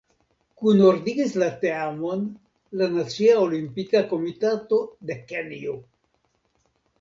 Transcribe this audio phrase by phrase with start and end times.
[0.59, 2.23] Kunordigis la teamon
[2.81, 4.81] la "Nacia Olimpika Komitato
[5.11, 5.77] de Kenjo".